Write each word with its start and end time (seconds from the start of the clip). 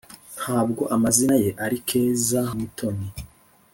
nubwo 0.45 0.83
amazina 0.95 1.35
ye 1.43 1.49
ari 1.65 1.77
keza 1.87 2.39
mutoni 2.57 3.09